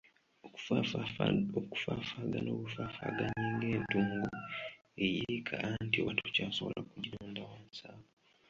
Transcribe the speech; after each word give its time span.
Okufaafaagana 1.57 2.49
obufaafaaganyi 2.55 3.33
ng'entungo 3.55 4.19
eyiika 5.05 5.55
anti 5.67 5.97
oba 6.01 6.11
tokyasobola 6.19 6.79
kugironda 6.89 7.41
wansi 7.49 7.81
awo. 7.91 8.03